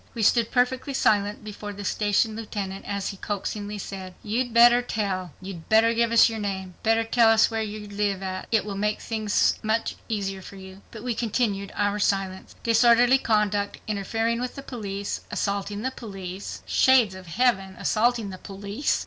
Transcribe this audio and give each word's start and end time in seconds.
We 0.15 0.23
stood 0.23 0.49
perfectly 0.49 0.95
silent 0.95 1.43
before 1.43 1.73
the 1.73 1.85
station 1.85 2.35
lieutenant 2.35 2.85
as 2.85 3.09
he 3.09 3.17
coaxingly 3.17 3.77
said, 3.77 4.15
"You'd 4.23 4.51
better 4.51 4.81
tell."—"You'd 4.81 5.69
better 5.69 5.93
give 5.93 6.11
us 6.11 6.27
your 6.27 6.39
name."—"You'd 6.39 6.81
better 6.81 7.03
tell 7.03 7.29
us 7.29 7.51
where 7.51 7.61
you 7.61 7.87
live—it 7.87 8.65
will 8.65 8.75
make 8.75 8.99
things 8.99 9.59
easier 10.09 10.41
for 10.41 10.55
you." 10.55 10.81
But 10.89 11.03
we 11.03 11.13
continued 11.13 11.71
our 11.75 11.99
silence. 11.99 12.55
Disorderly 12.63 13.19
conduct, 13.19 13.77
interfering 13.85 14.41
with 14.41 14.55
the 14.55 14.63
police, 14.63 15.21
assaulting 15.29 15.83
the 15.83 15.91
police 15.91 16.63
(Shades 16.65 17.13
of 17.13 17.27
Heaven! 17.27 17.75
assaulting 17.77 18.31
the 18.31 18.39
police!) 18.39 18.99